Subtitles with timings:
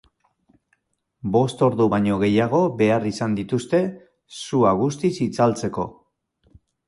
[1.35, 3.81] Bost ordu baino gehiago behar izan dituzte
[4.41, 5.85] sua guztiz itzaltzeko.